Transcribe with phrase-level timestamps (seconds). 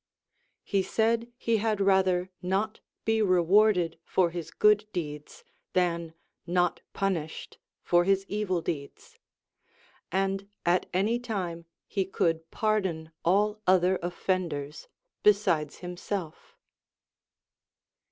[0.63, 5.43] He said he had rather not be rewarded for his good deeds
[5.73, 6.15] than
[6.47, 9.19] not punished for his evil deeds;
[10.11, 14.87] and at any time he could pardon all other offenders
[15.21, 16.57] besides himself.